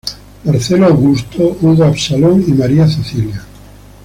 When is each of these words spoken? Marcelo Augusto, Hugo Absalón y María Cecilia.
Marcelo 0.45 0.85
Augusto, 0.87 1.55
Hugo 1.61 1.83
Absalón 1.83 2.43
y 2.47 2.53
María 2.53 2.87
Cecilia. 2.87 3.45